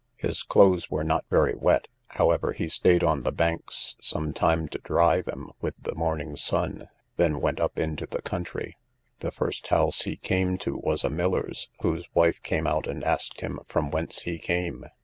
[0.17, 4.79] His clothes were not very wet; however, he staid on the banks some time to
[4.79, 8.77] dry them with the morning sun, then went up into the country.
[9.19, 13.41] The first house he came to was a miller's, whose wife came out and asked
[13.41, 14.87] him from whence he came?